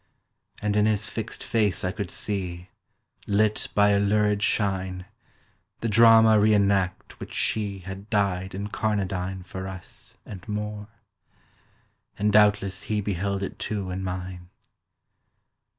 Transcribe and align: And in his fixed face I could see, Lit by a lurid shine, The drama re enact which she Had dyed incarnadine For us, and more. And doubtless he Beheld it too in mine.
And 0.63 0.75
in 0.75 0.87
his 0.87 1.11
fixed 1.11 1.43
face 1.43 1.83
I 1.85 1.91
could 1.91 2.09
see, 2.09 2.69
Lit 3.27 3.67
by 3.75 3.89
a 3.89 3.99
lurid 3.99 4.41
shine, 4.41 5.05
The 5.81 5.89
drama 5.89 6.39
re 6.39 6.55
enact 6.55 7.19
which 7.19 7.35
she 7.35 7.81
Had 7.85 8.09
dyed 8.09 8.55
incarnadine 8.55 9.43
For 9.45 9.67
us, 9.67 10.17
and 10.25 10.41
more. 10.49 10.87
And 12.17 12.33
doubtless 12.33 12.81
he 12.89 12.99
Beheld 12.99 13.43
it 13.43 13.59
too 13.59 13.91
in 13.91 14.03
mine. 14.03 14.49